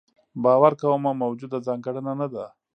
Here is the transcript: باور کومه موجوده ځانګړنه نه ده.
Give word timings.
باور 0.43 0.73
کومه 0.81 1.11
موجوده 1.23 1.57
ځانګړنه 1.67 2.13
نه 2.21 2.27
ده. 2.33 2.45